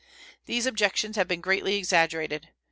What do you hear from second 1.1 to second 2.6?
have been greatly exaggerated.